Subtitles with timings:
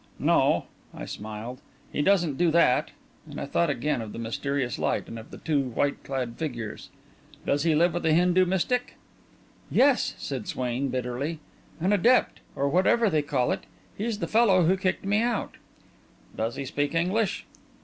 [0.17, 1.61] "No," I smiled,
[1.93, 2.89] "he doesn't do that,"
[3.29, 6.89] and I thought again of the mysterious light and of the two white clad figures.
[7.45, 8.95] "Does he live with a Hindu mystic?"
[9.69, 11.37] "Yes," said Swain, bitterly.
[11.79, 13.65] "An adept, or whatever they call it.
[13.95, 15.57] He's the fellow who kicked me out."
[16.35, 17.45] "Does he speak English?"